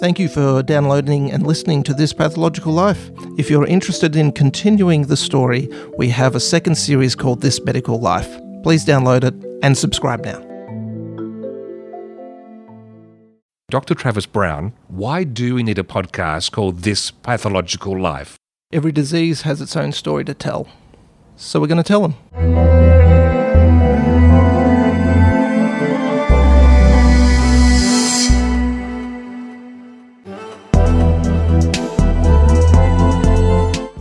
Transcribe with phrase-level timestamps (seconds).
[0.00, 3.10] Thank you for downloading and listening to This Pathological Life.
[3.36, 5.68] If you're interested in continuing the story,
[5.98, 8.40] we have a second series called This Medical Life.
[8.62, 10.40] Please download it and subscribe now.
[13.68, 13.94] Dr.
[13.94, 18.38] Travis Brown, why do we need a podcast called This Pathological Life?
[18.72, 20.66] Every disease has its own story to tell.
[21.36, 22.99] So we're going to tell them.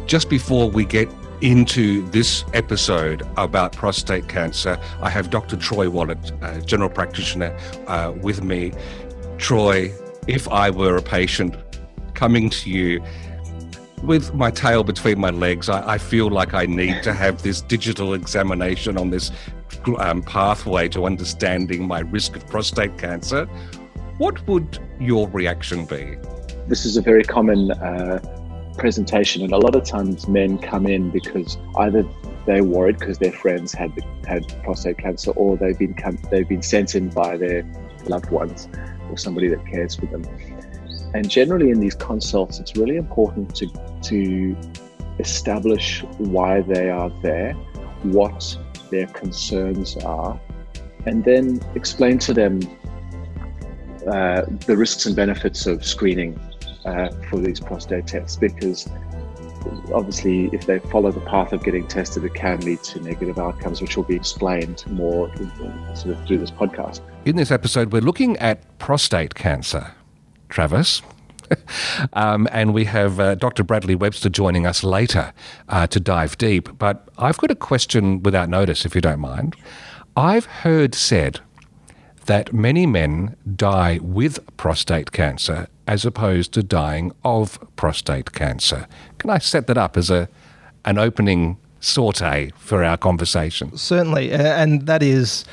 [0.09, 1.07] Just before we get
[1.41, 5.55] into this episode about prostate cancer, I have Dr.
[5.55, 8.71] Troy Wallet, uh, general practitioner, uh, with me.
[9.37, 9.93] Troy,
[10.25, 11.55] if I were a patient
[12.15, 13.03] coming to you
[14.01, 17.61] with my tail between my legs, I, I feel like I need to have this
[17.61, 19.31] digital examination on this
[19.99, 23.45] um, pathway to understanding my risk of prostate cancer.
[24.17, 26.17] What would your reaction be?
[26.67, 28.38] This is a very common uh,
[28.79, 32.03] presentation, and a lot of times men come in because either
[32.45, 33.91] they're worried because their friends had
[34.25, 35.95] had prostate cancer, or they've been
[36.31, 37.63] they've been sent in by their
[38.05, 38.67] loved ones
[39.09, 40.23] or somebody that cares for them.
[41.13, 43.67] And generally, in these consults, it's really important to
[44.03, 44.57] to
[45.19, 47.53] establish why they are there,
[48.03, 48.57] what
[48.89, 50.39] their concerns are,
[51.05, 52.59] and then explain to them
[54.07, 56.39] uh, the risks and benefits of screening
[56.89, 58.89] uh, for these prostate tests because
[59.93, 63.81] obviously if they follow the path of getting tested it can lead to negative outcomes
[63.81, 65.29] which will be explained more
[65.95, 69.91] sort of through this podcast in this episode we're looking at prostate cancer
[70.47, 71.01] travis
[72.13, 73.63] um, and we have uh, Dr.
[73.63, 75.33] Bradley Webster joining us later
[75.67, 76.69] uh, to dive deep.
[76.77, 79.55] But I've got a question without notice, if you don't mind.
[80.15, 81.39] I've heard said
[82.25, 88.87] that many men die with prostate cancer as opposed to dying of prostate cancer.
[89.17, 90.29] Can I set that up as a
[90.85, 93.75] an opening saute for our conversation?
[93.75, 95.45] Certainly, and that is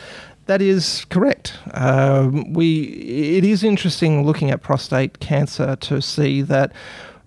[0.44, 1.54] that is correct.
[1.72, 2.82] Um, we
[3.38, 6.70] it is interesting looking at prostate cancer to see that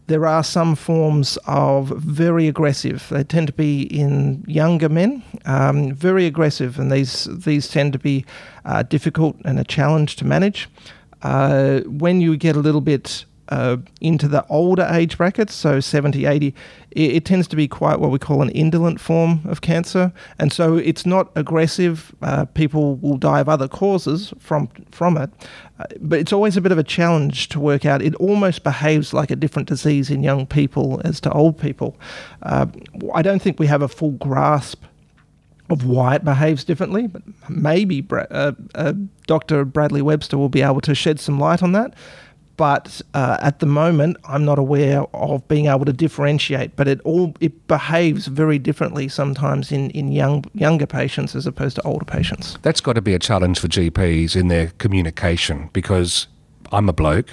[0.06, 3.08] there are some forms of very aggressive.
[3.10, 8.00] They tend to be in younger men, um, very aggressive, and these these tend to
[8.00, 8.24] be
[8.66, 10.70] uh, difficult and a challenge to manage.
[11.22, 16.26] Uh, when you get a little bit uh, into the older age brackets, so 70,
[16.26, 16.48] 80,
[16.92, 20.14] it, it, tends to be quite what we call an indolent form of cancer.
[20.38, 22.14] And so it's not aggressive.
[22.22, 25.32] Uh, people will die of other causes from, from it.
[25.80, 28.02] Uh, but it's always a bit of a challenge to work out.
[28.02, 31.98] It almost behaves like a different disease in young people as to old people.
[32.44, 32.68] Uh,
[33.16, 34.84] I don't think we have a full grasp
[35.70, 38.94] of why it behaves differently, but maybe uh, uh,
[39.28, 39.66] Dr.
[39.66, 41.94] Bradley Webster will be able to shed some light on that
[42.60, 46.76] but uh, at the moment I'm not aware of being able to differentiate.
[46.76, 51.78] But it all it behaves very differently sometimes in, in young younger patients as opposed
[51.78, 52.58] to older patients.
[52.62, 56.28] That's got to be a challenge for GPs in their communication because
[56.74, 57.30] I'm a bloke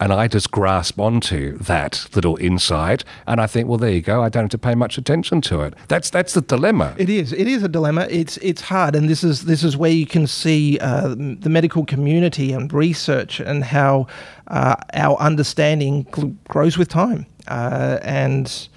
[0.00, 4.22] and I just grasp onto that little insight, and I think, well, there you go.
[4.22, 5.74] I don't have to pay much attention to it.
[5.88, 6.94] That's that's the dilemma.
[6.98, 7.32] It is.
[7.32, 8.06] It is a dilemma.
[8.10, 11.84] It's it's hard, and this is this is where you can see uh, the medical
[11.84, 14.06] community and research and how
[14.46, 16.06] uh, our understanding
[16.48, 18.68] grows with time, uh, and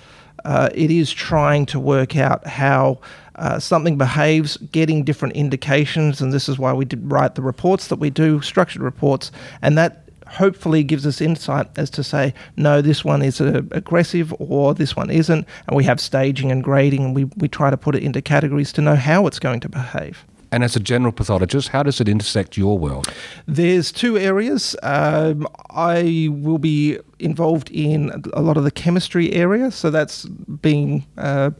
[0.44, 3.00] uh, it is trying to work out how.
[3.36, 7.96] Uh, something behaves, getting different indications, and this is why we write the reports that
[7.96, 9.32] we do, structured reports,
[9.64, 14.34] and that hopefully gives us insight as to say, no, this one is uh, aggressive
[14.40, 15.46] or this one isn't.
[15.68, 18.72] And we have staging and grading, and we, we try to put it into categories
[18.74, 20.26] to know how it's going to behave.
[20.54, 23.08] And as a general pathologist, how does it intersect your world?
[23.46, 24.76] There's two areas.
[24.84, 31.06] Um, I will be involved in a lot of the chemistry area, so that's being
[31.18, 31.52] uh,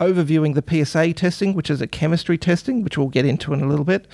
[0.00, 3.66] overviewing the PSA testing, which is a chemistry testing, which we'll get into in a
[3.66, 4.06] little bit.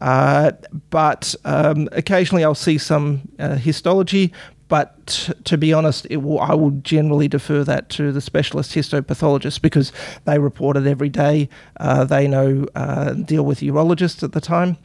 [0.00, 0.52] Uh,
[0.90, 4.32] but um, occasionally I'll see some uh, histology.
[4.68, 9.92] But to be honest, will, I will generally defer that to the specialist histopathologist because
[10.24, 11.50] they report it every day.
[11.78, 14.78] Uh, they know uh, deal with urologists at the time,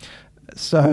[0.54, 0.92] so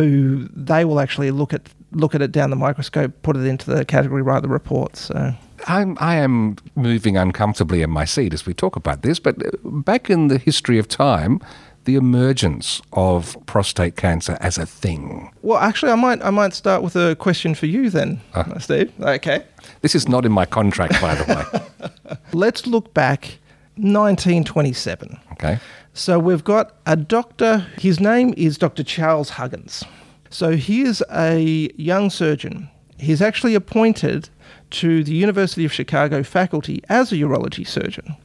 [0.54, 3.84] they will actually look at look at it down the microscope, put it into the
[3.84, 5.00] category, write the reports.
[5.00, 5.34] So.
[5.64, 9.50] I'm, I am moving uncomfortably in my seat as we talk about this, but uh,
[9.64, 11.40] back in the history of time,
[11.84, 15.30] the emergence of prostate cancer as a thing?
[15.42, 18.92] Well, actually, I might I might start with a question for you then, uh, Steve.
[19.00, 19.44] Okay.
[19.82, 22.16] This is not in my contract, by the way.
[22.32, 23.38] Let's look back
[23.76, 25.18] 1927.
[25.32, 25.58] Okay.
[25.92, 27.66] So we've got a doctor.
[27.78, 28.82] His name is Dr.
[28.82, 29.84] Charles Huggins.
[30.30, 34.28] So he is a young surgeon he's actually appointed
[34.74, 38.16] to the University of Chicago faculty as a urology surgeon,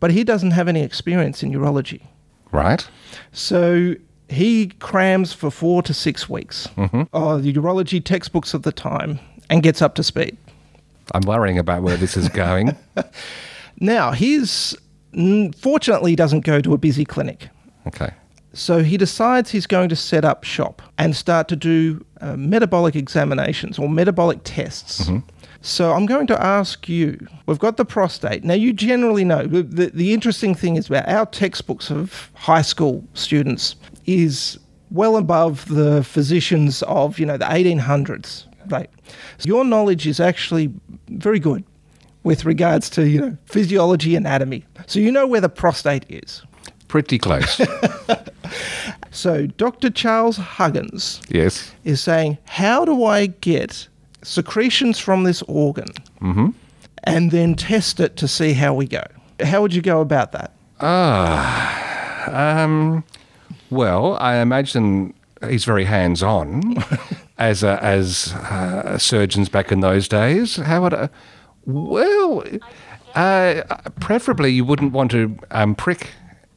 [0.00, 2.02] but he doesn't have any experience in urology.
[2.52, 2.86] Right.
[3.32, 3.94] So
[4.28, 7.02] he crams for four to six weeks Mm-hmm.
[7.12, 9.18] of the urology textbooks of the time
[9.50, 10.36] and gets up to speed.
[11.14, 12.76] I'm worrying about where this is going.
[13.80, 14.74] Now, he's
[15.60, 17.48] fortunately doesn't go to a busy clinic.
[17.86, 18.10] okay.
[18.54, 22.96] So he decides he's going to set up shop and start to do uh, metabolic
[22.96, 25.08] examinations or metabolic tests.
[25.60, 27.26] So I'm going to ask you.
[27.46, 28.44] We've got the prostate.
[28.44, 33.04] Now you generally know the, the, interesting thing is about our textbooks of high school
[33.14, 33.74] students
[34.06, 34.58] is
[34.90, 38.44] well above the physicians of you know the 1800s.
[38.68, 38.90] Right.
[39.38, 40.72] So your knowledge is actually
[41.08, 41.64] very good
[42.22, 44.64] with regards to you know physiology anatomy.
[44.86, 46.42] So you know where the prostate is.
[46.86, 47.60] Pretty close.
[49.10, 49.90] So Dr.
[49.90, 51.72] Charles Huggins yes.
[51.84, 53.88] is saying, How do I get
[54.28, 55.88] secretions from this organ
[57.04, 59.02] and then test it to see how we go?
[59.42, 60.52] How would you go about that?
[60.80, 62.62] Ah.
[62.62, 63.04] Um,
[63.70, 65.14] well, I imagine
[65.48, 66.74] he's very hands on
[67.38, 70.56] as, a, as uh, surgeons back in those days.
[70.56, 71.08] How would I.
[71.64, 72.44] Well,
[73.14, 73.62] uh,
[74.00, 76.10] preferably you wouldn't want to um, prick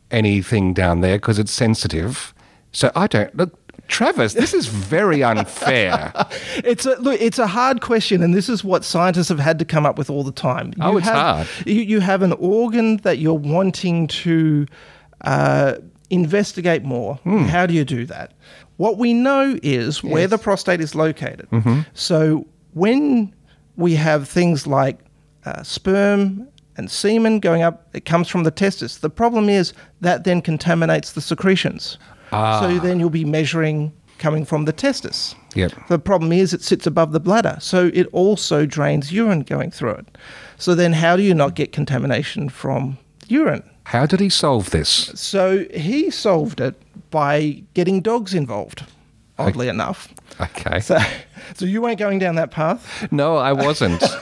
[0.09, 2.33] anything down there because it's sensitive.
[2.71, 3.35] So I don't.
[3.35, 3.60] Look,
[3.91, 6.11] Travis, this is very unfair.
[6.57, 7.21] It's a look.
[7.21, 10.09] It's a hard question, and this is what scientists have had to come up with
[10.09, 10.73] all the time.
[10.81, 11.47] Oh, it's have, hard.
[11.67, 14.65] You, you have an organ that you're wanting to
[15.21, 15.75] uh,
[16.09, 17.15] investigate more.
[17.17, 17.43] Hmm.
[17.43, 18.33] How do you do that?
[18.77, 21.47] What we know is where the prostate is located.
[21.51, 21.81] Mm-hmm.
[21.93, 23.33] So when
[23.75, 24.99] we have things like
[25.45, 26.47] uh, sperm
[26.77, 28.97] and semen going up, it comes from the testis.
[28.97, 31.97] The problem is that then contaminates the secretions.
[32.31, 32.59] Ah.
[32.61, 35.35] So then you'll be measuring coming from the testis.
[35.55, 35.71] Yep.
[35.89, 39.91] The problem is it sits above the bladder, so it also drains urine going through
[39.95, 40.17] it.
[40.57, 42.97] So then, how do you not get contamination from
[43.27, 43.63] urine?
[43.85, 44.89] How did he solve this?
[45.15, 46.75] So he solved it
[47.09, 48.85] by getting dogs involved.
[49.39, 50.07] Oddly enough,
[50.39, 50.79] Okay.
[50.79, 50.99] so
[51.55, 53.11] so you weren't going down that path.
[53.11, 54.03] No, I wasn't.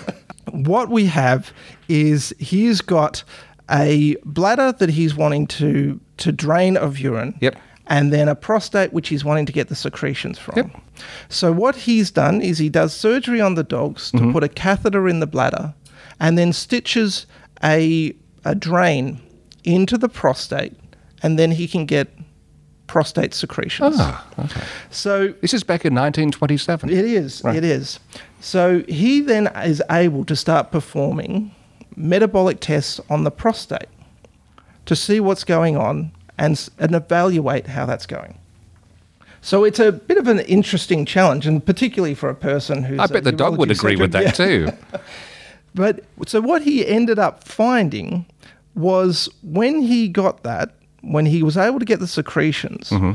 [0.52, 1.54] What we have
[1.90, 3.24] is he's got
[3.70, 7.38] a bladder that he's wanting to to drain of urine.
[7.40, 7.56] Yep.
[7.92, 10.54] And then a prostate which he's wanting to get the secretions from.
[10.58, 10.82] Yep.
[11.30, 14.32] So what he's done is he does surgery on the dogs to Mm-hmm.
[14.32, 15.74] put a catheter in the bladder
[16.20, 17.26] and then stitches
[17.64, 18.14] a
[18.46, 19.20] a drain
[19.64, 20.74] into the prostate
[21.24, 22.08] and then he can get
[22.88, 23.96] prostate secretions.
[24.00, 24.62] Ah, okay.
[24.92, 26.90] So This is back in 1927.
[26.90, 27.42] it is.
[27.46, 28.00] It is.
[28.40, 31.52] So he then is able to start performing
[31.96, 33.90] metabolic tests on the prostate
[34.86, 38.38] to see what's going on and, and evaluate how that's going.
[39.42, 43.00] So it's a bit of an interesting challenge, and particularly for a person who's.
[43.00, 44.32] I bet the dog would agree with that Yeah.
[44.32, 44.70] too.
[45.76, 48.26] But so what he ended up finding
[48.74, 53.12] was when he got that, when he was able to get the secretions, mm-hmm.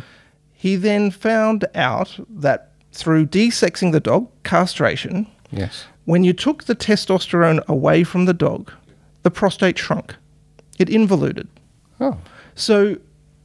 [0.52, 5.86] he then found out that through desexing the dog, castration, Yes.
[6.04, 8.70] when you took the testosterone away from the dog,
[9.24, 10.14] the prostate shrunk.
[10.78, 11.48] It involuted.
[12.00, 12.16] Oh.
[12.54, 12.98] So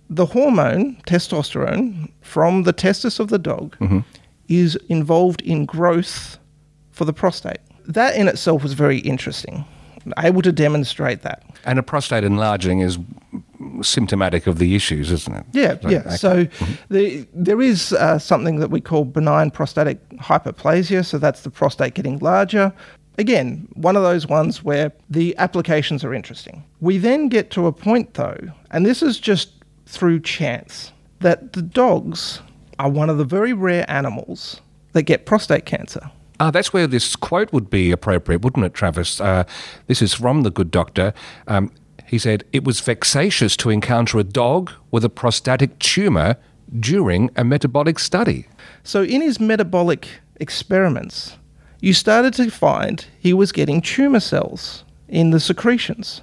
[0.10, 3.76] the hormone, testosterone, from the testis of the dog
[4.48, 6.38] is involved in growth
[6.92, 7.60] for the prostate.
[7.86, 9.66] That in itself was very interesting.
[10.18, 11.44] Able to demonstrate that.
[11.66, 12.98] And a prostate enlarging is
[13.82, 15.46] symptomatic of the issues, isn't it?
[15.51, 16.00] Yeah, So, yeah.
[16.00, 16.16] okay.
[16.16, 16.48] So
[16.89, 21.06] the, there is uh, something that we call benign prostatic hyperplasia.
[21.06, 22.74] So that's the prostate getting larger.
[23.18, 26.63] Again, one of those ones where the applications are interesting.
[26.80, 28.39] We then get to a point, though,
[28.72, 29.51] and this is just
[29.89, 32.41] through chance, that the dogs
[32.77, 34.62] are one of the very rare animals
[34.93, 36.12] that get prostate cancer.
[36.39, 39.19] Ah, that's where this quote would be appropriate, wouldn't it, Travis?
[39.19, 39.43] Uh,
[39.88, 41.12] this is from the good doctor.
[41.48, 41.72] Um,
[42.05, 46.38] he said, It was vexatious to encounter a dog with a prostatic tumour
[46.79, 48.46] during a metabolic study.
[48.84, 50.08] So, in his metabolic
[50.39, 51.36] experiments,
[51.81, 56.22] you started to find he was getting tumor cells in the secretions.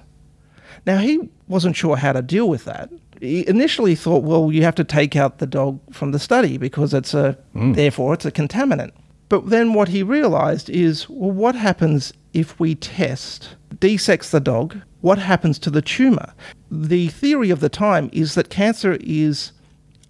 [0.86, 2.90] Now, he wasn't sure how to deal with that.
[3.20, 6.92] He initially thought, well, you have to take out the dog from the study because
[6.92, 7.72] it's a, hmm.
[7.72, 8.92] therefore, it's a contaminant.
[9.28, 14.80] But then what he realized is, well, what happens if we test, desex the dog?
[15.00, 16.32] What happens to the tumor?
[16.70, 19.52] The theory of the time is that cancer is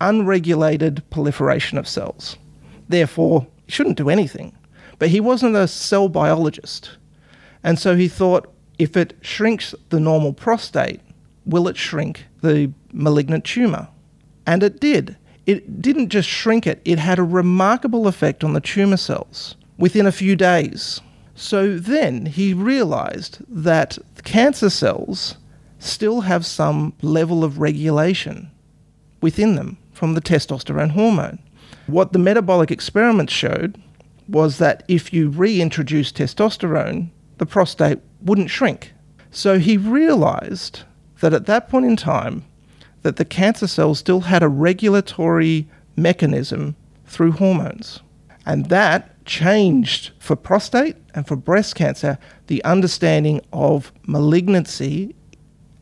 [0.01, 2.37] unregulated proliferation of cells.
[2.89, 4.57] Therefore, he shouldn't do anything.
[4.99, 6.97] But he wasn't a cell biologist.
[7.63, 11.01] And so he thought if it shrinks the normal prostate,
[11.47, 13.89] will it shrink the malignant tumor?
[14.47, 15.17] And it did.
[15.47, 19.55] It didn't just shrink it, it had a remarkable effect on the tumor cells.
[19.79, 21.01] within a few days.
[21.35, 25.37] So then he realized that cancer cells
[25.79, 28.51] still have some level of regulation
[29.21, 31.39] within them from the testosterone hormone.
[31.87, 33.81] What the metabolic experiments showed
[34.29, 38.93] was that if you reintroduce testosterone, the prostate wouldn't shrink.
[39.31, 40.85] So he realized
[41.21, 42.45] that at that point in time
[43.03, 48.01] that the cancer cells still had a regulatory mechanism through hormones.
[48.45, 55.15] And that changed for prostate and for breast cancer the understanding of malignancy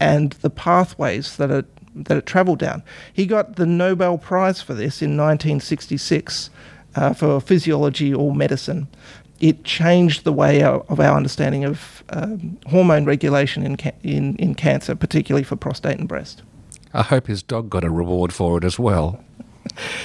[0.00, 2.83] and the pathways that it, that it traveled down.
[3.12, 6.50] He got the Nobel Prize for this in 1966
[6.97, 8.88] uh, for physiology or medicine.
[9.45, 14.55] It changed the way of our understanding of um, hormone regulation in, ca- in, in
[14.55, 16.41] cancer, particularly for prostate and breast.
[16.95, 19.23] I hope his dog got a reward for it as well.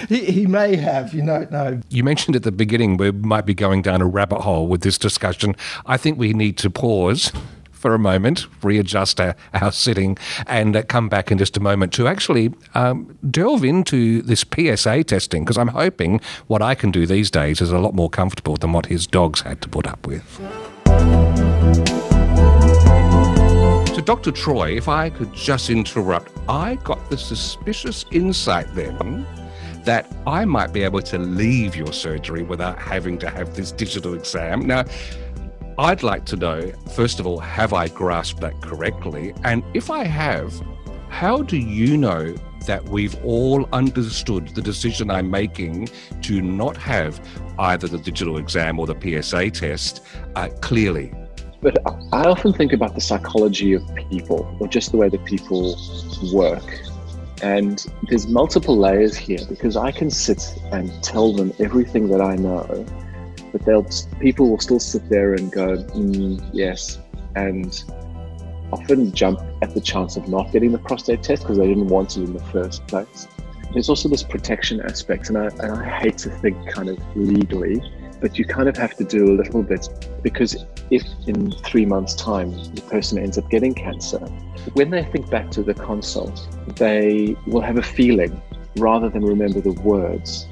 [0.09, 1.79] he, he may have, you don't know.
[1.89, 4.97] You mentioned at the beginning we might be going down a rabbit hole with this
[4.97, 5.55] discussion.
[5.85, 7.31] I think we need to pause
[7.79, 11.93] for a moment, readjust our, our sitting, and uh, come back in just a moment
[11.93, 17.05] to actually um, delve into this PSA testing because I'm hoping what I can do
[17.05, 20.05] these days is a lot more comfortable than what his dogs had to put up
[20.05, 20.23] with.
[23.95, 24.31] So, Dr.
[24.31, 29.25] Troy, if I could just interrupt, I got the suspicious insight then
[29.85, 34.13] that I might be able to leave your surgery without having to have this digital
[34.13, 34.67] exam.
[34.67, 34.83] Now,
[35.79, 39.33] I'd like to know, first of all, have I grasped that correctly?
[39.45, 40.53] And if I have,
[41.07, 45.87] how do you know that we've all understood the decision I'm making
[46.23, 47.25] to not have
[47.57, 50.05] either the digital exam or the PSA test
[50.35, 51.13] uh, clearly?
[51.61, 51.77] But
[52.11, 55.79] I often think about the psychology of people, or just the way that people
[56.33, 56.77] work.
[57.41, 60.43] And there's multiple layers here because I can sit
[60.73, 62.85] and tell them everything that I know
[63.51, 63.87] but they'll
[64.19, 66.99] people will still sit there and go, mm, yes,
[67.35, 67.83] and
[68.71, 72.17] often jump at the chance of not getting the prostate test because they didn't want
[72.17, 73.27] it in the first place.
[73.73, 77.81] There's also this protection aspect, and I, and I hate to think kind of legally,
[78.19, 79.87] but you kind of have to do a little bit
[80.23, 84.19] because if in three months' time the person ends up getting cancer,
[84.73, 88.41] when they think back to the consult, they will have a feeling
[88.77, 90.47] rather than remember the words.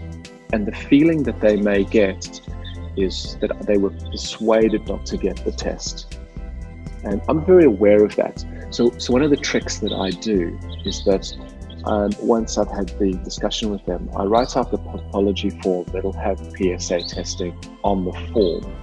[0.53, 2.39] And the feeling that they may get
[2.97, 6.17] is that they were persuaded not to get the test.
[7.03, 8.43] And I'm very aware of that.
[8.71, 11.31] So, so one of the tricks that I do is that
[11.85, 16.11] um, once I've had the discussion with them, I write out the pathology form that'll
[16.13, 18.75] have PSA testing on the form,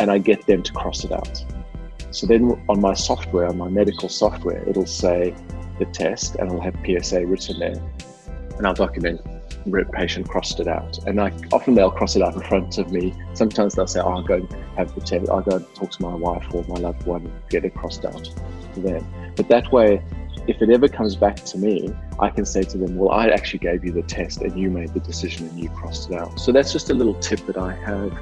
[0.00, 1.44] and I get them to cross it out.
[2.12, 5.34] So then on my software, on my medical software, it'll say
[5.78, 7.82] the test, and I'll have PSA written there,
[8.56, 9.20] and I'll document
[9.92, 10.98] patient crossed it out.
[11.06, 13.14] And I often they'll cross it out in front of me.
[13.34, 15.30] Sometimes they'll say, oh, I'll go and have the test.
[15.30, 18.04] I'll go and talk to my wife or my loved one and get it crossed
[18.04, 18.28] out
[18.74, 19.06] to them.
[19.36, 20.02] But that way,
[20.46, 23.60] if it ever comes back to me, I can say to them, well, I actually
[23.60, 26.38] gave you the test and you made the decision and you crossed it out.
[26.38, 28.12] So that's just a little tip that I have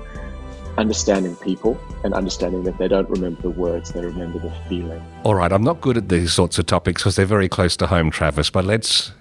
[0.79, 5.05] understanding people and understanding that they don't remember the words, they remember the feeling.
[5.25, 7.87] All right, I'm not good at these sorts of topics because they're very close to
[7.87, 9.13] home, Travis, but let's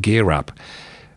[0.00, 0.50] gear up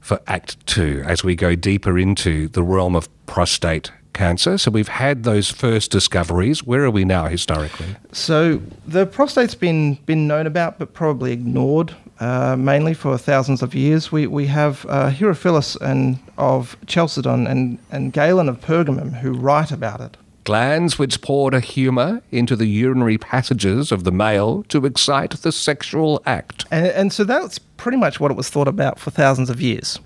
[0.07, 4.57] for Act Two as we go deeper into the realm of prostate cancer.
[4.57, 6.63] So we've had those first discoveries.
[6.63, 7.95] Where are we now historically?
[8.13, 11.93] So the prostate's been been known about, but probably ignored.
[12.19, 17.77] Uh, mainly for thousands of years, we we have uh, Herophilus and of Chalcedon and
[17.91, 22.67] and Galen of Pergamum who write about it glands which poured a humour into the
[22.67, 26.63] urinary passages of the male to excite the sexual act.
[26.71, 29.99] And, and so that's pretty much what it was thought about for thousands of years.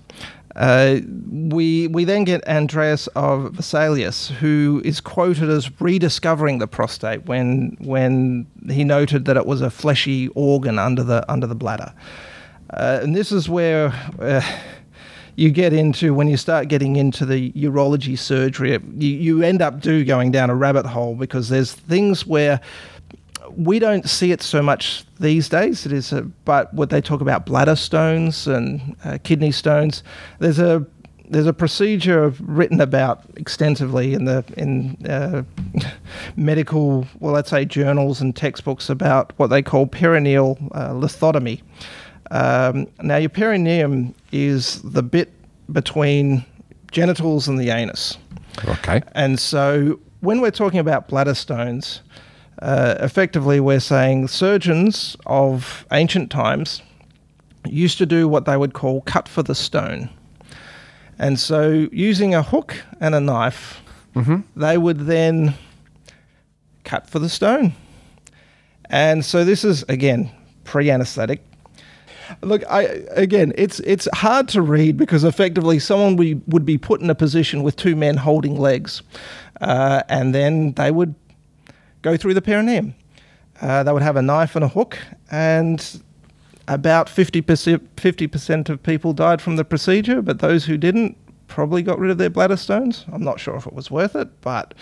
[0.56, 0.98] Uh,
[1.30, 7.76] we we then get Andreas of Vesalius, who is quoted as rediscovering the prostate when
[7.78, 11.94] when he noted that it was a fleshy organ under the under the bladder,
[12.70, 13.94] uh, and this is where.
[14.18, 14.42] Uh,
[15.36, 19.80] you get into when you start getting into the urology surgery, you, you end up
[19.80, 22.60] do going down a rabbit hole because there's things where
[23.56, 25.86] we don't see it so much these days.
[25.86, 30.02] It is, a, but what they talk about bladder stones and uh, kidney stones.
[30.38, 30.86] There's a
[31.28, 35.42] there's a procedure written about extensively in the in uh,
[36.36, 41.62] medical, well, let's say journals and textbooks about what they call perineal uh, lithotomy.
[42.30, 45.32] Um, now, your perineum is the bit
[45.72, 46.44] between
[46.90, 48.18] genitals and the anus.
[48.66, 49.02] Okay.
[49.12, 52.00] And so when we're talking about bladder stones,
[52.60, 56.82] uh, effectively we're saying surgeons of ancient times
[57.66, 60.08] used to do what they would call cut for the stone.
[61.18, 63.80] And so using a hook and a knife,
[64.56, 65.54] they would then
[66.84, 67.72] cut for the stone.
[68.90, 70.30] And so this is again
[70.64, 71.42] pre-anesthetic.
[72.42, 77.00] Look, I again, it's it's hard to read because effectively someone we would be put
[77.00, 79.02] in a position with two men holding legs,
[79.60, 81.14] uh, and then they would
[82.02, 82.94] go through the perineum.
[83.60, 84.98] Uh, they would have a knife and a hook,
[85.30, 86.02] and
[86.68, 91.98] about 50%, 50% of people died from the procedure, but those who didn't probably got
[91.98, 93.04] rid of their bladder stones.
[93.12, 94.74] I'm not sure if it was worth it, but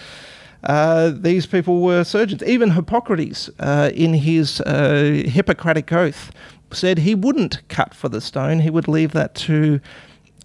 [0.64, 2.43] uh, these people were surgeons.
[2.43, 6.31] Even Hippocrates, uh, in his uh, Hippocratic Oath,
[6.73, 9.81] said he wouldn't cut for the stone, he would leave that to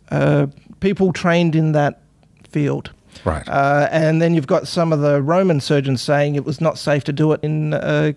[0.10, 0.48] uh,
[0.79, 2.01] people trained in that
[2.50, 2.91] field.
[3.24, 3.48] Right.
[3.48, 7.03] Uh, and then you've got some of the Roman surgeons saying it was not safe
[7.05, 8.15] to do it in a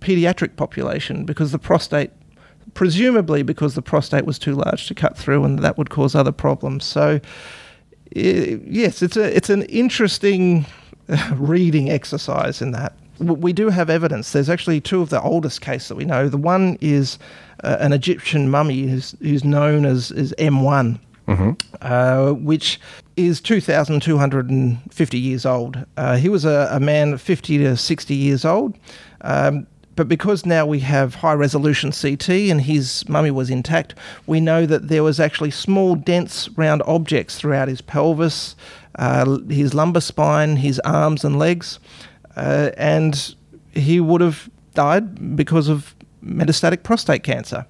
[0.00, 2.10] pediatric population because the prostate,
[2.74, 6.32] presumably because the prostate was too large to cut through, and that would cause other
[6.32, 6.84] problems.
[6.84, 7.20] So,
[8.14, 10.66] yes, it's a it's an interesting
[11.34, 12.94] reading exercise in that.
[13.18, 14.32] We do have evidence.
[14.32, 16.28] There's actually two of the oldest cases that we know.
[16.28, 17.18] The one is
[17.62, 20.98] uh, an Egyptian mummy who's, who's known as, as M1
[21.80, 22.80] uh, which
[23.16, 25.84] is 2,250 years old.
[25.96, 28.76] Uh, he was a, a man 50 to 60 years old.
[29.22, 33.94] Um, but because now we have high resolution CT and his mummy was intact,
[34.26, 38.56] we know that there was actually small, dense, round objects throughout his pelvis,
[38.96, 41.78] uh, his lumbar spine, his arms and legs.
[42.36, 43.34] Uh, and
[43.72, 47.66] he would have died because of metastatic prostate cancer.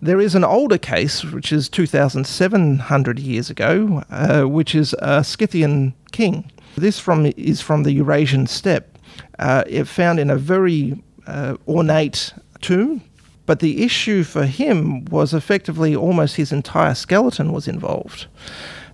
[0.00, 5.94] There is an older case, which is 2,700 years ago, uh, which is a Scythian
[6.12, 6.50] king.
[6.76, 8.96] This from is from the Eurasian steppe.
[9.38, 13.02] Uh, it found in a very uh, ornate tomb,
[13.46, 18.26] but the issue for him was effectively almost his entire skeleton was involved.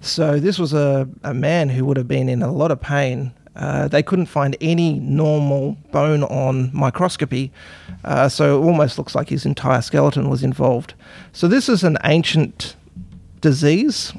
[0.05, 3.33] So this was a, a man who would have been in a lot of pain.
[3.57, 7.51] Uh, they couldn't find any normal bone on microscopy,
[8.05, 10.95] uh, so it almost looks like his entire skeleton was involved.
[11.33, 12.77] So this is an ancient
[13.40, 14.12] disease.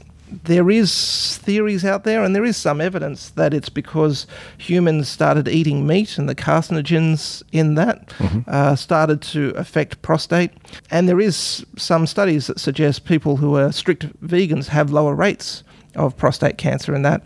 [0.45, 4.25] There is theories out there, and there is some evidence that it's because
[4.57, 8.11] humans started eating meat, and the carcinogens in that
[8.47, 10.51] uh, started to affect prostate.
[10.89, 15.63] And there is some studies that suggest people who are strict vegans have lower rates
[15.95, 17.21] of prostate cancer and that.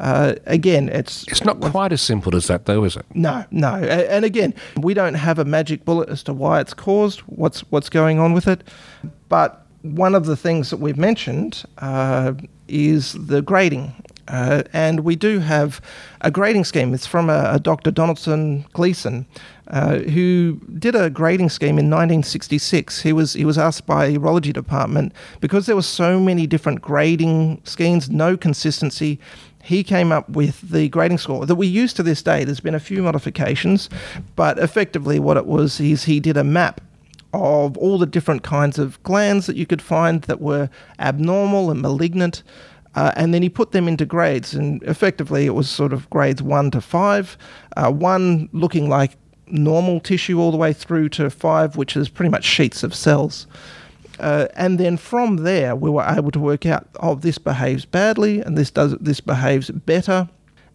[0.00, 3.04] Uh, again, it's It's not quite as simple as that, though, is it?
[3.14, 3.74] no, no.
[3.74, 7.90] And again, we don't have a magic bullet as to why it's caused, what's what's
[7.90, 8.64] going on with it.
[9.28, 12.32] But one of the things that we've mentioned uh,
[12.68, 13.92] is the grading.
[14.28, 15.80] Uh, and we do have
[16.20, 16.94] a grading scheme.
[16.94, 17.90] It's from a, a Dr.
[17.90, 19.26] Donaldson Gleason,
[19.68, 23.02] uh, who did a grading scheme in 1966.
[23.02, 26.80] He was he was asked by a urology department because there were so many different
[26.82, 29.18] grading schemes, no consistency
[29.62, 32.44] he came up with the grading score that we use to this day.
[32.44, 33.88] There's been a few modifications,
[34.34, 36.80] but effectively, what it was is he did a map
[37.32, 41.80] of all the different kinds of glands that you could find that were abnormal and
[41.80, 42.42] malignant.
[42.94, 46.42] Uh, and then he put them into grades, and effectively it was sort of grades
[46.42, 47.38] one to five.
[47.76, 52.30] Uh, one looking like normal tissue all the way through to five, which is pretty
[52.30, 53.46] much sheets of cells.
[54.20, 58.40] Uh, and then from there, we were able to work out, oh, this behaves badly,
[58.40, 60.28] and this does this behaves better,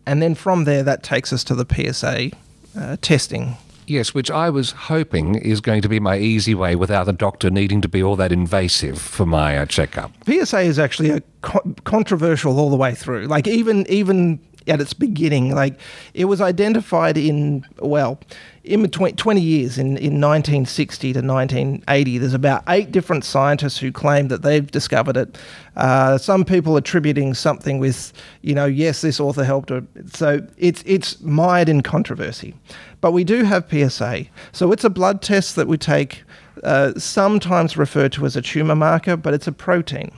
[0.06, 2.32] and then from there, that takes us to the PSA
[2.77, 3.58] uh, testing.
[3.88, 7.50] Yes, which I was hoping is going to be my easy way without the doctor
[7.50, 10.12] needing to be all that invasive for my uh, checkup.
[10.26, 13.28] PSA is actually a co- controversial all the way through.
[13.28, 15.80] Like even even at its beginning, like
[16.13, 18.19] it was identified in well,
[18.63, 22.17] in between 20 years in, in 1960 to 1980.
[22.17, 25.38] There's about eight different scientists who claim that they've discovered it.
[25.75, 29.69] Uh, some people attributing something with, you know, yes, this author helped.
[29.69, 29.84] Her.
[30.13, 32.53] So it's it's mired in controversy.
[32.99, 34.25] But we do have PSA.
[34.51, 36.23] So it's a blood test that we take,
[36.63, 40.12] uh, sometimes referred to as a tumor marker, but it's a protein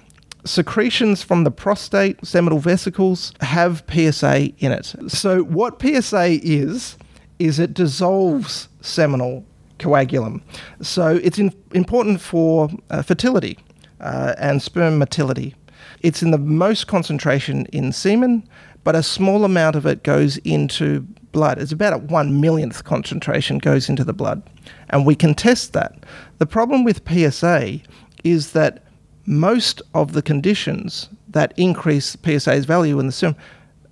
[0.46, 4.96] secretions from the prostate, seminal vesicles have PSA in it.
[5.08, 6.98] So, what PSA is,
[7.40, 9.46] is it dissolves seminal
[9.80, 10.42] coagulum.
[10.82, 13.58] So, it's in, important for uh, fertility
[14.00, 15.56] uh, and sperm motility.
[16.02, 18.48] It's in the most concentration in semen,
[18.84, 21.60] but a small amount of it goes into blood.
[21.60, 24.42] It's about a one millionth concentration goes into the blood.
[24.90, 26.06] And we can test that.
[26.38, 27.80] The problem with PSA
[28.24, 28.84] is that
[29.30, 33.36] most of the conditions that increase PSA's value in the serum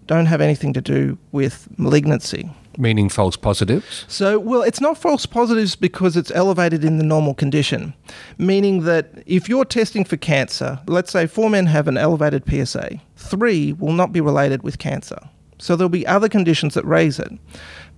[0.08, 2.50] don't have anything to do with malignancy.
[2.76, 4.06] Meaning false positives?
[4.08, 7.94] So, well, it's not false positives because it's elevated in the normal condition,
[8.40, 13.00] meaning that if you're testing for cancer, let's say four men have an elevated PSA,
[13.16, 15.20] three will not be related with cancer.
[15.60, 17.32] So there'll be other conditions that raise it,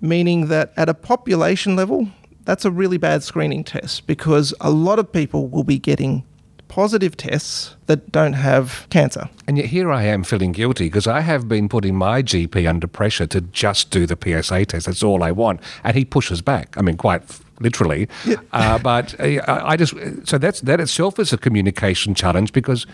[0.01, 2.09] meaning that at a population level,
[2.43, 6.25] that's a really bad screening test because a lot of people will be getting
[6.69, 9.29] positive tests that don't have cancer.
[9.47, 12.87] And yet here I am feeling guilty because I have been putting my GP under
[12.87, 14.85] pressure to just do the PSA test.
[14.85, 15.59] That's all I want.
[15.83, 16.77] And he pushes back.
[16.77, 17.23] I mean, quite
[17.59, 18.07] literally.
[18.25, 18.37] Yeah.
[18.53, 22.85] Uh, but uh, I just, so that's, that itself is a communication challenge because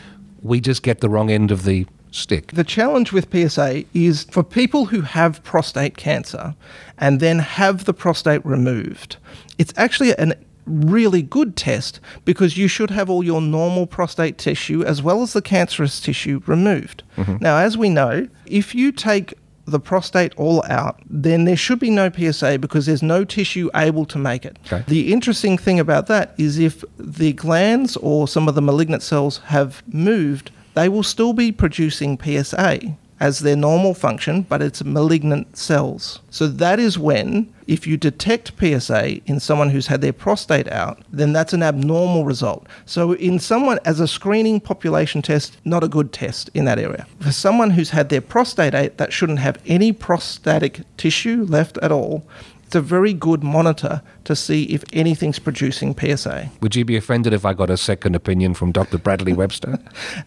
[0.41, 2.51] we just get the wrong end of the stick.
[2.53, 6.55] The challenge with PSA is for people who have prostate cancer
[6.97, 9.17] and then have the prostate removed,
[9.57, 10.33] it's actually an
[10.65, 15.33] really good test because you should have all your normal prostate tissue as well as
[15.33, 17.03] the cancerous tissue removed.
[17.17, 17.37] Mm-hmm.
[17.39, 19.33] Now, as we know, if you take
[19.65, 24.05] the prostate all out, then there should be no PSA because there's no tissue able
[24.05, 24.57] to make it.
[24.65, 24.83] Okay.
[24.87, 29.39] The interesting thing about that is if the glands or some of the malignant cells
[29.45, 35.55] have moved, they will still be producing PSA as their normal function, but it's malignant
[35.57, 36.19] cells.
[36.29, 41.01] So that is when, if you detect PSA in someone who's had their prostate out,
[41.11, 42.67] then that's an abnormal result.
[42.85, 47.07] So in someone as a screening population test, not a good test in that area.
[47.21, 51.91] For someone who's had their prostate out, that shouldn't have any prostatic tissue left at
[51.91, 52.27] all,
[52.65, 56.49] it's a very good monitor to see if anything's producing PSA.
[56.61, 58.97] Would you be offended if I got a second opinion from Dr.
[58.97, 59.77] Bradley Webster?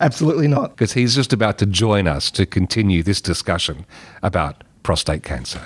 [0.01, 0.71] Absolutely not.
[0.71, 3.85] Because he's just about to join us to continue this discussion
[4.23, 5.61] about prostate cancer.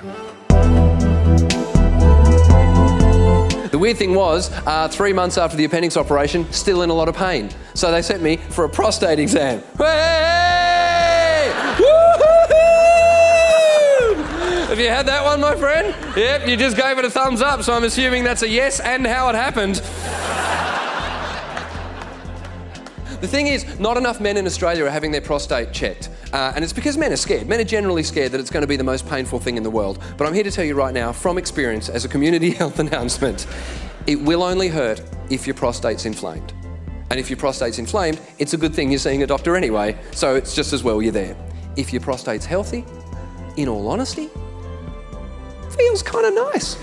[3.70, 7.08] The weird thing was, uh, three months after the appendix operation, still in a lot
[7.08, 7.50] of pain.
[7.74, 9.62] So they sent me for a prostate exam.
[14.72, 15.94] Have you had that one, my friend?
[16.16, 19.06] Yep, you just gave it a thumbs up, so I'm assuming that's a yes and
[19.06, 19.74] how it happened.
[23.20, 26.08] The thing is, not enough men in Australia are having their prostate checked.
[26.32, 27.46] Uh, and it's because men are scared.
[27.46, 29.68] Men are generally scared that it's going to be the most painful thing in the
[29.68, 30.02] world.
[30.16, 33.46] But I'm here to tell you right now, from experience, as a community health announcement,
[34.06, 36.54] it will only hurt if your prostate's inflamed.
[37.10, 40.34] And if your prostate's inflamed, it's a good thing you're seeing a doctor anyway, so
[40.34, 41.36] it's just as well you're there.
[41.76, 42.86] If your prostate's healthy,
[43.58, 44.30] in all honesty,
[45.82, 46.76] feels kind of nice.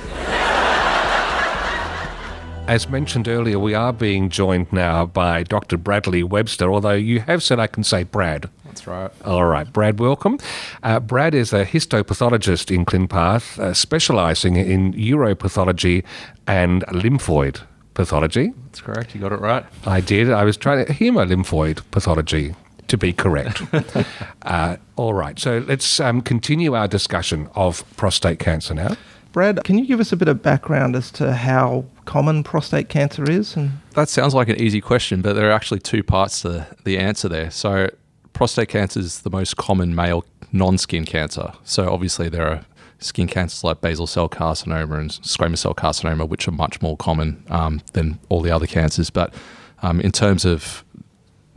[2.67, 5.77] As mentioned earlier, we are being joined now by Dr.
[5.77, 8.49] Bradley Webster, although you have said I can say Brad.
[8.65, 9.09] That's right.
[9.25, 10.37] All right, Brad, welcome.
[10.83, 16.03] Uh, Brad is a histopathologist in ClinPath, uh, specialising in uropathology
[16.45, 17.61] and lymphoid
[17.95, 18.53] pathology.
[18.65, 19.15] That's correct.
[19.15, 19.65] You got it right.
[19.87, 20.29] I did.
[20.29, 22.53] I was trying to hemolymphoid pathology
[22.89, 23.61] to be correct.
[24.43, 28.95] uh, all right, so let's um, continue our discussion of prostate cancer now.
[29.31, 33.29] Brad, can you give us a bit of background as to how common prostate cancer
[33.29, 33.55] is?
[33.55, 36.97] And that sounds like an easy question, but there are actually two parts to the
[36.97, 37.51] answer there.
[37.51, 37.89] So,
[38.33, 41.53] prostate cancer is the most common male non-skin cancer.
[41.63, 42.65] So, obviously, there are
[42.97, 47.43] skin cancers like basal cell carcinoma and squamous cell carcinoma, which are much more common
[47.49, 49.11] um, than all the other cancers.
[49.11, 49.33] But
[49.81, 50.83] um, in terms of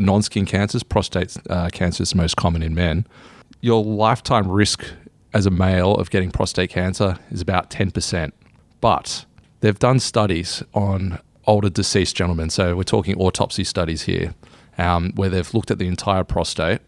[0.02, 3.06] non skin cancers, prostate uh, cancer is most common in men.
[3.60, 4.84] Your lifetime risk
[5.34, 8.32] as a male of getting prostate cancer is about 10%.
[8.80, 9.24] But
[9.60, 12.50] they've done studies on older deceased gentlemen.
[12.50, 14.34] So we're talking autopsy studies here,
[14.78, 16.80] um, where they've looked at the entire prostate.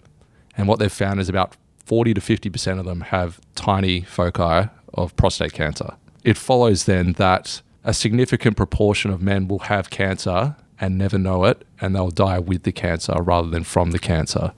[0.56, 5.16] And what they've found is about 40 to 50% of them have tiny foci of
[5.16, 5.94] prostate cancer.
[6.22, 11.44] It follows then that a significant proportion of men will have cancer and never know
[11.44, 14.52] it, and they'll die with the cancer rather than from the cancer.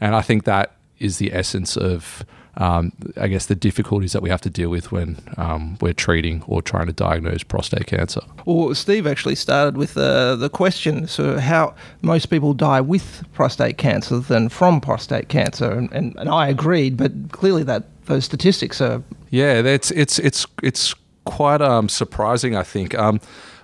[0.00, 2.24] And I think that is the essence of,
[2.56, 6.42] um, I guess, the difficulties that we have to deal with when um, we're treating
[6.46, 8.20] or trying to diagnose prostate cancer.
[8.46, 13.78] Well, Steve actually started with uh, the question so how most people die with prostate
[13.78, 18.80] cancer than from prostate cancer, and, and, and I agreed, but clearly that those statistics
[18.80, 22.56] are yeah, it's it's it's it's quite um, surprising.
[22.56, 22.94] I think.
[22.94, 23.20] Um,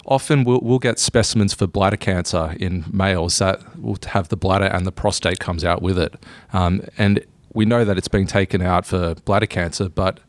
[0.07, 4.67] often we'll, we'll get specimens for bladder cancer in males that will have the bladder
[4.67, 6.15] and the prostate comes out with it.
[6.53, 10.21] Um, and we know that it's being taken out for bladder cancer, but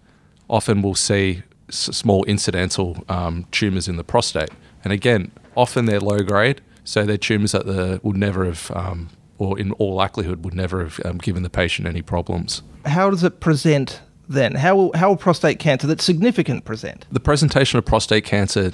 [0.50, 4.50] often we'll see s- small incidental um, tumors in the prostate.
[4.84, 9.10] And again, often they're low grade, so they're tumors that the, would never have, um,
[9.40, 12.62] or in all likelihood, would never have um, given the patient any problems.
[12.86, 14.54] How does it present then?
[14.54, 17.06] How will, how will prostate cancer that's significant present?
[17.12, 18.74] The presentation of prostate cancer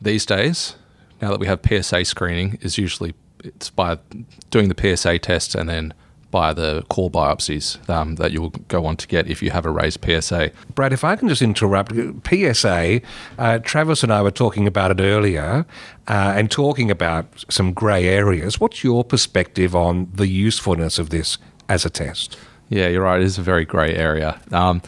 [0.00, 0.76] these days,
[1.20, 3.98] now that we have PSA screening, is usually it's by
[4.50, 5.94] doing the PSA test and then
[6.30, 9.70] by the core biopsies um, that you'll go on to get if you have a
[9.70, 10.52] raised PSA.
[10.74, 11.92] Brad, if I can just interrupt,
[12.26, 13.00] PSA,
[13.38, 15.66] uh, Travis and I were talking about it earlier
[16.06, 18.60] uh, and talking about some grey areas.
[18.60, 22.38] What's your perspective on the usefulness of this as a test?
[22.68, 23.20] Yeah, you're right.
[23.20, 24.40] It is a very grey area.
[24.52, 24.82] Um,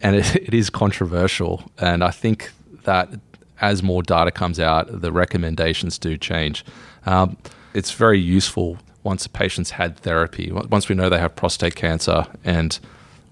[0.00, 1.70] and it, it is controversial.
[1.78, 2.50] And I think
[2.84, 3.10] that
[3.60, 6.64] as more data comes out, the recommendations do change.
[7.06, 7.36] Um,
[7.74, 12.26] it's very useful once a patient's had therapy, once we know they have prostate cancer
[12.44, 12.78] and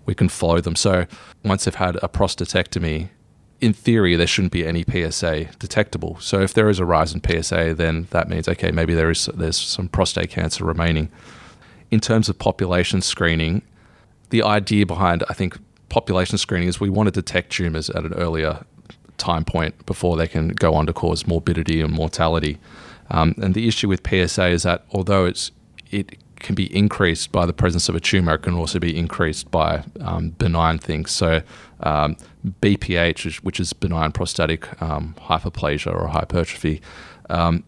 [0.07, 0.77] we can follow them.
[0.77, 1.07] So
[1.45, 3.11] once they've had a prostatectomy,
[3.61, 6.19] in theory, there shouldn't be any PSA detectable.
[6.21, 9.27] So if there is a rise in PSA, then that means okay, maybe there is
[9.35, 11.11] there's some prostate cancer remaining.
[11.91, 13.63] In terms of population screening,
[14.31, 15.59] the idea behind I think
[15.89, 18.65] population screening is we want to detect tumors at an earlier
[19.19, 22.59] time point before they can go on to cause morbidity and mortality.
[23.11, 25.51] Um, and the issue with PSA is that although it's
[25.91, 29.51] it can be increased by the presence of a tumor, it can also be increased
[29.51, 31.11] by um, benign things.
[31.11, 31.43] So
[31.81, 32.17] um,
[32.61, 36.83] BPH, which is benign prostatic um, hyperplasia or hypertrophy,
[37.31, 37.65] um,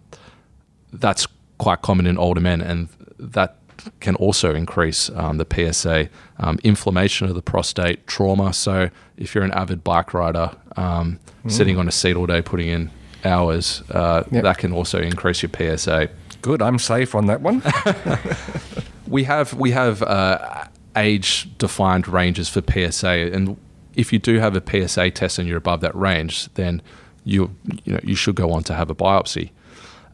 [0.92, 1.26] that's
[1.58, 3.57] quite common in older men, and that
[4.00, 6.08] can also increase um, the PSA.
[6.38, 8.52] Um, inflammation of the prostate, trauma.
[8.52, 11.18] So if you're an avid bike rider, mm.
[11.46, 12.90] sitting on a seat all day, putting in
[13.24, 14.44] hours, uh, yep.
[14.44, 16.08] that can also increase your PSA.
[16.42, 17.62] Good, I'm safe on that one.
[19.08, 23.56] we have we have uh, age defined ranges for PSA, and
[23.94, 26.80] if you do have a PSA test and you're above that range, then
[27.24, 29.50] you you know you should go on to have a biopsy,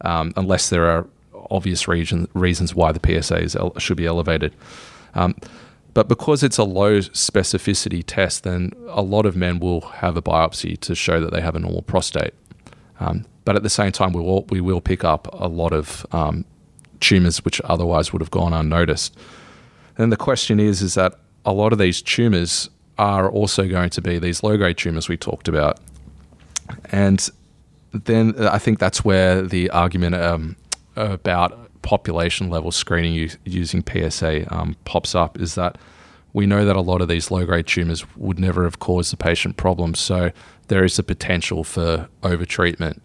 [0.01, 1.07] um, unless there are
[1.51, 4.53] obvious reason, reasons why the PSA is, should be elevated.
[5.13, 5.35] Um,
[5.93, 10.21] but because it's a low specificity test, then a lot of men will have a
[10.21, 12.33] biopsy to show that they have a normal prostate.
[12.99, 16.05] Um, but at the same time, we will, we will pick up a lot of
[16.11, 16.43] um,
[16.99, 19.17] tumors which otherwise would have gone unnoticed.
[19.97, 21.13] And the question is, is that
[21.45, 25.17] a lot of these tumors are also going to be these low grade tumors we
[25.17, 25.79] talked about.
[26.91, 27.29] And
[27.93, 30.55] then I think that's where the argument um,
[30.95, 35.77] about population level screening using PSA um, pops up is that
[36.33, 39.17] we know that a lot of these low grade tumors would never have caused the
[39.17, 39.99] patient problems.
[39.99, 40.31] So
[40.67, 42.99] there is a potential for overtreatment.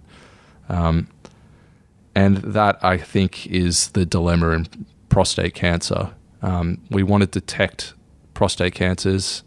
[0.68, 1.08] Um,
[2.14, 4.66] and that, I think, is the dilemma in
[5.08, 6.12] prostate cancer.
[6.42, 7.94] Um, we want to detect
[8.34, 9.44] prostate cancers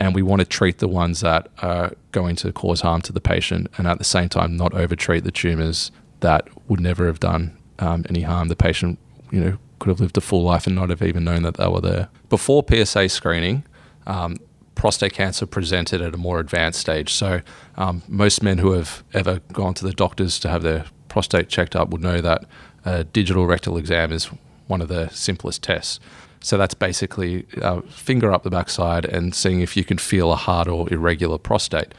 [0.00, 3.20] and we want to treat the ones that are going to cause harm to the
[3.20, 7.56] patient and at the same time not overtreat the tumors that would never have done
[7.78, 8.48] um, any harm.
[8.48, 8.98] The patient,
[9.30, 11.66] you know, could have lived a full life and not have even known that they
[11.66, 12.08] were there.
[12.28, 13.64] Before PSA screening,
[14.06, 14.36] um,
[14.74, 17.12] prostate cancer presented at a more advanced stage.
[17.12, 17.40] So,
[17.76, 21.74] um, most men who have ever gone to the doctors to have their prostate checked
[21.74, 22.44] up would know that
[22.84, 24.30] a digital rectal exam is
[24.66, 26.00] one of the simplest tests.
[26.42, 30.36] So that's basically uh, finger up the backside and seeing if you can feel a
[30.36, 31.92] hard or irregular prostate.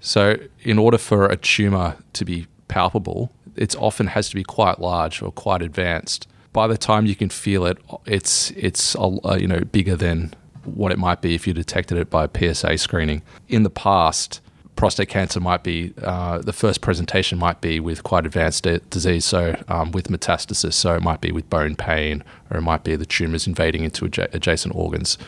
[0.00, 4.80] So, in order for a tumor to be palpable, it often has to be quite
[4.80, 6.26] large or quite advanced.
[6.52, 10.92] By the time you can feel it, it's it's uh, you know bigger than what
[10.92, 13.22] it might be if you detected it by PSA screening.
[13.48, 14.40] In the past,
[14.76, 19.24] prostate cancer might be uh, the first presentation might be with quite advanced de- disease,
[19.24, 20.74] so um, with metastasis.
[20.74, 24.06] So it might be with bone pain, or it might be the tumors invading into
[24.06, 25.18] adja- adjacent organs.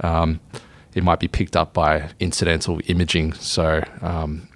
[0.00, 0.40] Um,
[0.94, 4.48] it might be picked up by incidental imaging, so um,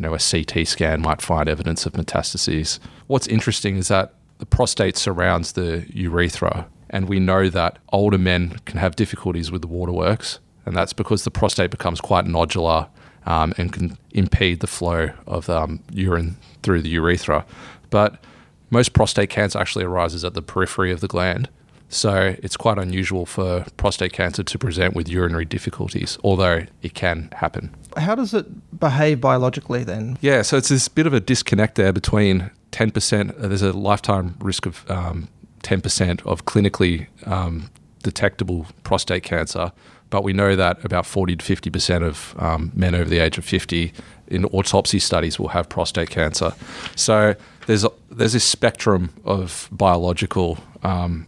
[0.00, 2.78] you know a CT scan might find evidence of metastases.
[3.06, 8.56] What's interesting is that the prostate surrounds the urethra, and we know that older men
[8.64, 12.88] can have difficulties with the waterworks, and that's because the prostate becomes quite nodular
[13.26, 17.44] um, and can impede the flow of um, urine through the urethra.
[17.90, 18.24] But
[18.70, 21.50] most prostate cancer actually arises at the periphery of the gland.
[21.90, 27.28] So it's quite unusual for prostate cancer to present with urinary difficulties, although it can
[27.34, 27.74] happen.
[27.96, 30.16] How does it behave biologically then?
[30.20, 34.36] Yeah, so it's this bit of a disconnect there between 10%, uh, there's a lifetime
[34.40, 35.28] risk of um,
[35.64, 37.68] 10% of clinically um,
[38.04, 39.72] detectable prostate cancer,
[40.10, 43.44] but we know that about 40 to 50% of um, men over the age of
[43.44, 43.92] 50
[44.28, 46.52] in autopsy studies will have prostate cancer.
[46.94, 47.34] So
[47.66, 51.26] there's a, there's this spectrum of biological um,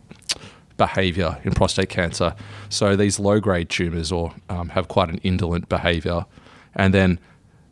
[0.76, 2.34] behavior in prostate cancer.
[2.68, 6.26] So these low grade tumors or um, have quite an indolent behavior,
[6.74, 7.18] and then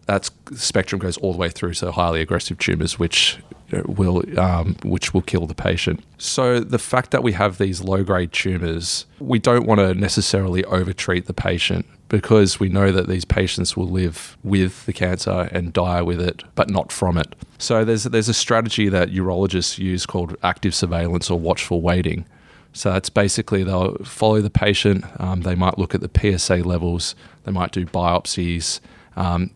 [0.06, 3.38] that spectrum goes all the way through to highly aggressive tumors, which
[3.86, 6.02] will um, which will kill the patient.
[6.18, 10.64] So the fact that we have these low grade tumors, we don't want to necessarily
[10.64, 15.72] overtreat the patient because we know that these patients will live with the cancer and
[15.72, 17.34] die with it, but not from it.
[17.58, 22.26] So there's there's a strategy that urologists use called active surveillance or watchful waiting.
[22.72, 25.04] So that's basically they'll follow the patient.
[25.18, 27.14] Um, they might look at the PSA levels.
[27.44, 28.80] They might do biopsies.
[29.16, 29.50] Um,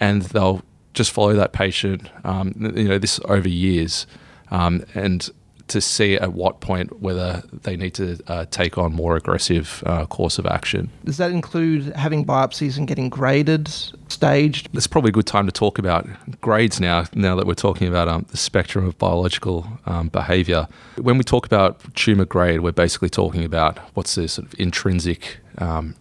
[0.00, 0.62] and they'll
[0.92, 4.06] just follow that patient, um, you know, this over years,
[4.50, 5.30] um, and
[5.68, 10.04] to see at what point whether they need to uh, take on more aggressive uh,
[10.06, 10.90] course of action.
[11.04, 13.68] Does that include having biopsies and getting graded,
[14.08, 14.68] staged?
[14.74, 16.06] It's probably a good time to talk about
[16.40, 17.04] grades now.
[17.14, 21.46] Now that we're talking about um, the spectrum of biological um, behaviour, when we talk
[21.46, 25.94] about tumour grade, we're basically talking about what's the sort of intrinsic um,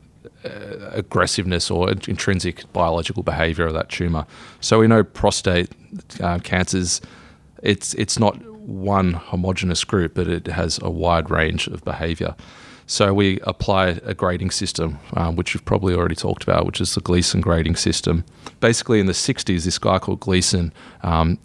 [0.43, 4.26] uh, aggressiveness or intrinsic biological behavior of that tumor.
[4.60, 5.71] So we know prostate
[6.19, 6.99] uh, cancers,
[7.62, 12.36] it's it's not one homogenous group, but it has a wide range of behavior.
[12.86, 16.95] So we apply a grading system, um, which we've probably already talked about, which is
[16.95, 18.26] the Gleason grading system.
[18.60, 21.39] Basically, in the 60s, this guy called Gleason, um,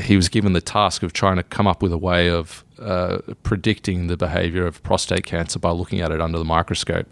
[0.00, 3.18] he was given the task of trying to come up with a way of uh,
[3.42, 7.06] predicting the behavior of prostate cancer by looking at it under the microscope.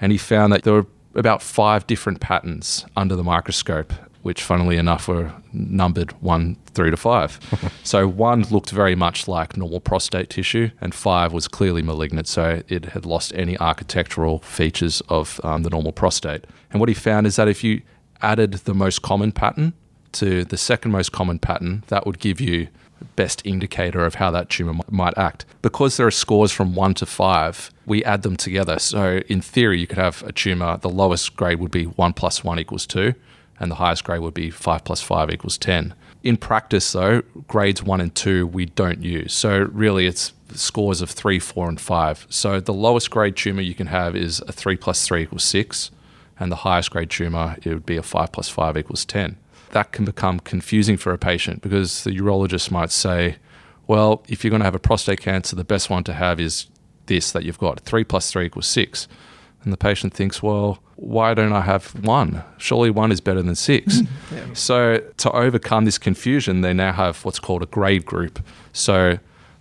[0.00, 3.92] And he found that there were about five different patterns under the microscope
[4.28, 7.40] which funnily enough were numbered one through to five.
[7.82, 12.62] so one looked very much like normal prostate tissue, and five was clearly malignant, so
[12.68, 16.44] it had lost any architectural features of um, the normal prostate.
[16.70, 17.80] And what he found is that if you
[18.20, 19.72] added the most common pattern
[20.12, 22.68] to the second most common pattern, that would give you
[23.16, 25.46] best indicator of how that tumor might act.
[25.62, 28.78] Because there are scores from 1 to 5, we add them together.
[28.78, 32.44] So in theory, you could have a tumor, the lowest grade would be 1 plus
[32.44, 33.14] 1 equals 2,
[33.60, 35.94] and the highest grade would be 5 plus 5 equals 10.
[36.22, 39.32] In practice, though, grades 1 and 2 we don't use.
[39.32, 42.26] So really, it's scores of 3, 4, and 5.
[42.30, 45.90] So the lowest grade tumour you can have is a 3 plus 3 equals 6,
[46.40, 49.36] and the highest grade tumour, it would be a 5 plus 5 equals 10.
[49.70, 53.36] That can become confusing for a patient because the urologist might say,
[53.86, 56.66] well, if you're going to have a prostate cancer, the best one to have is
[57.06, 59.08] this that you've got 3 plus 3 equals 6.
[59.62, 62.42] And the patient thinks, well, why don't I have one?
[62.56, 64.00] Surely one is better than six.
[64.32, 64.52] yeah.
[64.52, 68.40] So, to overcome this confusion, they now have what's called a grade group.
[68.72, 69.20] So,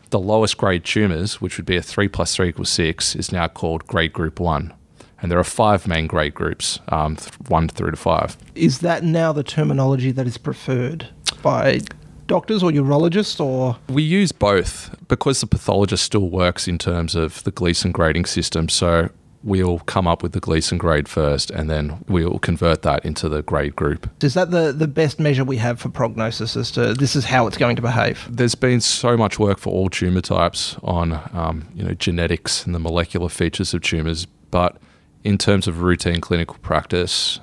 [0.09, 3.47] the lowest grade tumours, which would be a 3 plus 3 equals 6, is now
[3.47, 4.73] called grade group 1.
[5.21, 8.37] And there are five main grade groups, um, 1 through to 5.
[8.55, 11.09] Is that now the terminology that is preferred
[11.43, 11.81] by
[12.25, 17.41] doctors or urologists or we use both because the pathologist still works in terms of
[17.45, 19.09] the Gleason grading system so
[19.47, 23.41] we'll come up with the Gleason grade first and then we'll convert that into the
[23.41, 24.09] grade group.
[24.21, 27.47] Is that the, the best measure we have for prognosis as to this is how
[27.47, 28.27] it's going to behave?
[28.29, 32.75] There's been so much work for all tumour types on um, you know genetics and
[32.75, 34.77] the molecular features of tumours, but
[35.23, 37.39] in terms of routine clinical practice,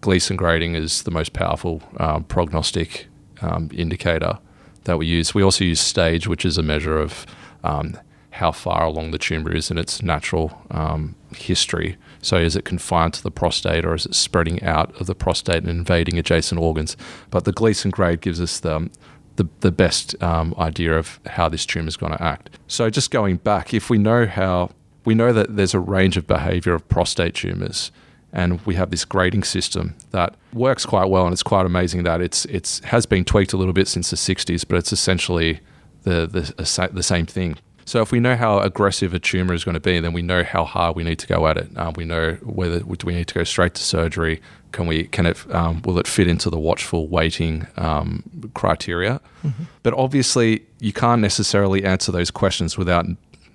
[0.00, 3.08] Gleason grading is the most powerful um, prognostic
[3.42, 4.38] um, indicator
[4.84, 5.34] that we use.
[5.34, 7.26] We also use stage, which is a measure of
[7.64, 7.98] um,
[8.30, 11.96] how far along the tumor is in its natural um, history.
[12.22, 15.56] So, is it confined to the prostate or is it spreading out of the prostate
[15.56, 16.96] and invading adjacent organs?
[17.30, 18.90] But the Gleason grade gives us the,
[19.36, 22.58] the, the best um, idea of how this tumor is going to act.
[22.66, 24.70] So, just going back, if we know how,
[25.04, 27.90] we know that there's a range of behavior of prostate tumors.
[28.32, 32.20] And we have this grading system that works quite well, and it's quite amazing that
[32.20, 35.58] it's it's has been tweaked a little bit since the 60s, but it's essentially
[36.04, 37.56] the the, the same thing.
[37.90, 40.44] So if we know how aggressive a tumor is going to be, then we know
[40.44, 41.76] how hard we need to go at it.
[41.76, 44.40] Um, we know whether do we need to go straight to surgery.
[44.70, 45.08] Can we?
[45.08, 45.52] Can it?
[45.52, 48.22] Um, will it fit into the watchful waiting um,
[48.54, 49.20] criteria?
[49.42, 49.64] Mm-hmm.
[49.82, 53.06] But obviously, you can't necessarily answer those questions without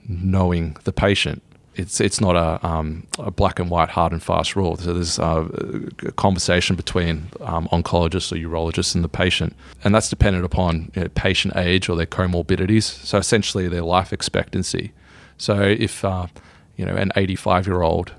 [0.06, 1.42] knowing the patient
[1.76, 4.78] it's it's not a, um, a, black and white hard and fast rule.
[4.78, 5.48] So there's uh,
[6.06, 11.04] a conversation between um, oncologists or urologists and the patient, and that's dependent upon you
[11.04, 12.84] know, patient age or their comorbidities.
[12.84, 14.94] So essentially, their life expectancy.
[15.38, 16.28] So if uh,
[16.78, 18.14] you know an 85 year old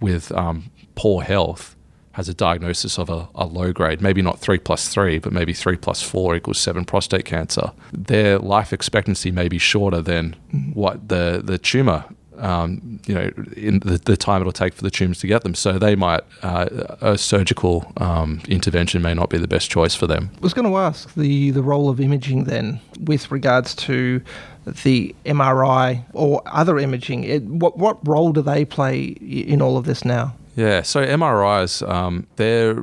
[0.00, 1.76] with um, poor health
[2.12, 5.54] has a diagnosis of a, a, low grade, maybe not three plus three, but maybe
[5.54, 10.72] three plus four equals seven prostate cancer, their life expectancy may be shorter than mm-hmm.
[10.72, 12.04] what the, the tumor
[12.42, 15.54] um, you know, in the, the, time it'll take for the tumors to get them.
[15.54, 20.08] So they might, uh, a surgical um, intervention may not be the best choice for
[20.08, 20.30] them.
[20.36, 24.20] I was going to ask the, the role of imaging then with regards to
[24.64, 27.24] the MRI or other imaging.
[27.24, 30.34] It, what, what role do they play in all of this now?
[30.56, 32.76] Yeah, so MRIs, um, they're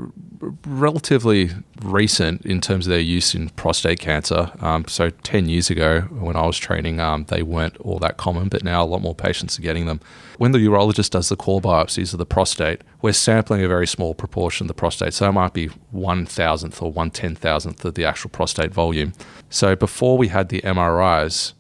[0.66, 4.52] relatively recent in terms of their use in prostate cancer.
[4.62, 8.48] Um, so 10 years ago, when I was training, um, they weren't all that common,
[8.48, 10.00] but now a lot more patients are getting them.
[10.38, 14.14] When the urologist does the core biopsies of the prostate, we're sampling a very small
[14.14, 15.14] proportion of the prostate.
[15.14, 19.14] So it might be one thousandth or one ten thousandth of the actual prostate volume.
[19.50, 21.54] So before we had the MRIs,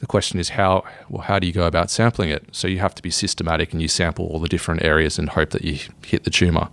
[0.00, 2.44] the question is how well how do you go about sampling it?
[2.52, 5.50] So you have to be systematic and you sample all the different areas and hope
[5.50, 6.68] that you hit the tumor.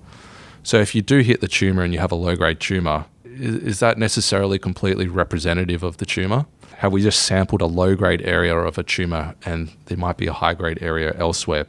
[0.64, 3.56] So if you do hit the tumor and you have a low grade tumor, is,
[3.58, 6.46] is that necessarily completely representative of the tumor?
[6.84, 10.28] have we just sampled a low grade area of a tumor and there might be
[10.28, 11.66] a high grade area elsewhere?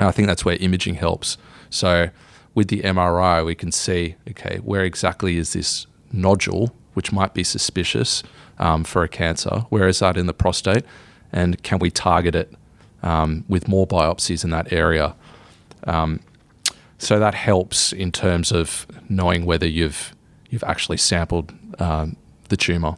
[0.00, 1.38] And I think that's where imaging helps.
[1.70, 2.10] So
[2.56, 7.44] with the MRI, we can see okay, where exactly is this nodule, which might be
[7.44, 8.24] suspicious
[8.58, 9.60] um, for a cancer?
[9.68, 10.84] Where is that in the prostate?
[11.32, 12.52] And can we target it
[13.04, 15.14] um, with more biopsies in that area?
[15.84, 16.18] Um,
[16.98, 20.14] so that helps in terms of knowing whether you've
[20.50, 22.16] you've actually sampled um,
[22.48, 22.96] the tumor.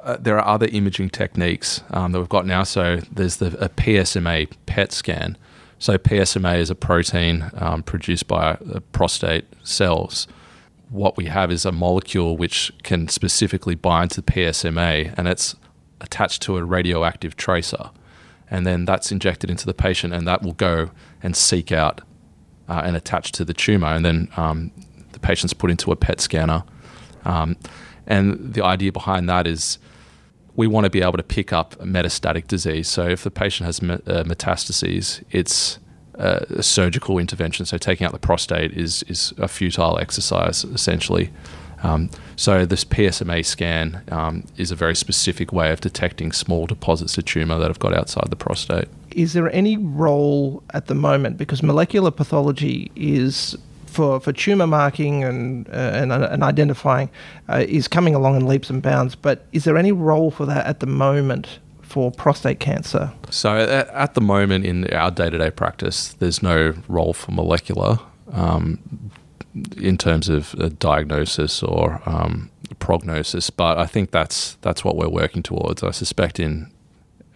[0.00, 2.64] Uh, there are other imaging techniques um, that we've got now.
[2.64, 5.36] So there's the a PSMA PET scan.
[5.78, 10.26] So PSMA is a protein um, produced by uh, prostate cells.
[10.90, 15.56] What we have is a molecule which can specifically bind to PSMA, and it's
[16.00, 17.90] attached to a radioactive tracer,
[18.50, 20.90] and then that's injected into the patient, and that will go
[21.22, 22.02] and seek out
[22.68, 24.70] uh, and attached to the tumor, and then um,
[25.12, 26.64] the patient's put into a PET scanner.
[27.24, 27.56] Um,
[28.06, 29.78] and the idea behind that is
[30.54, 32.88] we want to be able to pick up metastatic disease.
[32.88, 35.78] So if the patient has uh, metastases, it's
[36.18, 37.64] uh, a surgical intervention.
[37.64, 41.30] So taking out the prostate is is a futile exercise essentially.
[41.82, 47.18] Um, so this PSMA scan um, is a very specific way of detecting small deposits
[47.18, 48.88] of tumor that have got outside the prostate.
[49.14, 53.56] Is there any role at the moment because molecular pathology is
[53.92, 57.10] for, for tumor marking and, uh, and, uh, and identifying
[57.48, 59.14] uh, is coming along in leaps and bounds.
[59.14, 63.12] But is there any role for that at the moment for prostate cancer?
[63.30, 67.32] So, at, at the moment in our day to day practice, there's no role for
[67.32, 67.98] molecular
[68.32, 69.10] um,
[69.76, 73.50] in terms of diagnosis or um, prognosis.
[73.50, 75.82] But I think that's that's what we're working towards.
[75.82, 76.72] I suspect in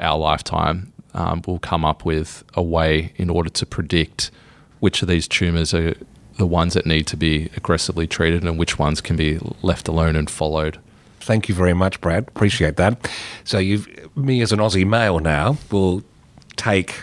[0.01, 4.31] our lifetime, um, we'll come up with a way in order to predict
[4.81, 5.95] which of these tumors are
[6.37, 10.15] the ones that need to be aggressively treated and which ones can be left alone
[10.15, 10.79] and followed.
[11.21, 12.29] Thank you very much, Brad.
[12.29, 13.11] Appreciate that.
[13.45, 16.03] So, you've me as an Aussie male now will
[16.57, 16.95] take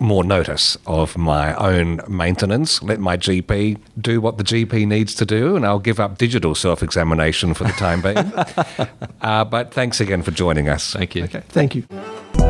[0.00, 2.82] more notice of my own maintenance.
[2.82, 6.54] Let my GP do what the GP needs to do, and I'll give up digital
[6.54, 8.16] self examination for the time being.
[9.20, 10.92] uh, but thanks again for joining us.
[10.92, 11.24] Thank you.
[11.24, 12.49] Okay, thank you.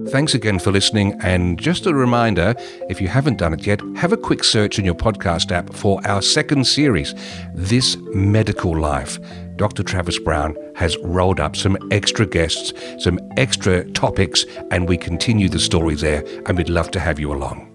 [0.10, 1.20] Thanks again for listening.
[1.22, 2.56] And just a reminder
[2.90, 6.00] if you haven't done it yet, have a quick search in your podcast app for
[6.08, 7.14] our second series,
[7.54, 9.20] This Medical Life.
[9.58, 9.84] Dr.
[9.84, 12.72] Travis Brown has rolled up some extra guests,
[13.04, 16.24] some extra topics, and we continue the story there.
[16.46, 17.67] And we'd love to have you along.